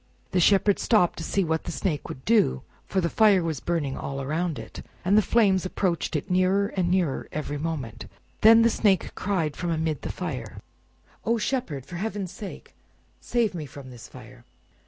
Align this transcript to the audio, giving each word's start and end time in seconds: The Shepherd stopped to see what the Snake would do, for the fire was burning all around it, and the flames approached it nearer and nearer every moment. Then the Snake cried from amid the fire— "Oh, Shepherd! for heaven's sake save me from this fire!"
The 0.31 0.39
Shepherd 0.39 0.79
stopped 0.79 1.19
to 1.19 1.23
see 1.23 1.43
what 1.43 1.65
the 1.65 1.71
Snake 1.71 2.09
would 2.09 2.25
do, 2.25 2.63
for 2.87 3.01
the 3.01 3.07
fire 3.09 3.43
was 3.43 3.59
burning 3.59 3.95
all 3.95 4.19
around 4.19 4.57
it, 4.57 4.81
and 5.05 5.15
the 5.15 5.21
flames 5.21 5.63
approached 5.63 6.15
it 6.15 6.27
nearer 6.27 6.69
and 6.69 6.89
nearer 6.89 7.27
every 7.31 7.59
moment. 7.59 8.07
Then 8.41 8.63
the 8.63 8.71
Snake 8.71 9.13
cried 9.13 9.55
from 9.55 9.69
amid 9.69 10.01
the 10.01 10.11
fire— 10.11 10.57
"Oh, 11.23 11.37
Shepherd! 11.37 11.85
for 11.85 11.97
heaven's 11.97 12.31
sake 12.31 12.73
save 13.19 13.53
me 13.53 13.67
from 13.67 13.91
this 13.91 14.07
fire!" 14.07 14.43